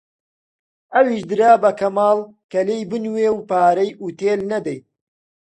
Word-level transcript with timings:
ئەویش 0.93 1.21
درا 1.29 1.51
بە 1.63 1.71
کەمال 1.79 2.19
کە 2.51 2.59
لێی 2.67 2.83
بنوێ 2.91 3.27
و 3.33 3.39
پارەی 3.49 3.97
ئوتێل 4.01 4.41
نەدەین 4.51 4.83